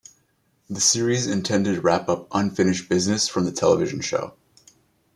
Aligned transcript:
The 0.67 0.81
series 0.81 1.27
intended 1.27 1.75
to 1.75 1.81
wrap 1.81 2.09
up 2.09 2.27
"unfinished 2.31 2.89
business" 2.89 3.27
from 3.27 3.45
the 3.45 3.51
television 3.51 4.01
show. 4.01 4.33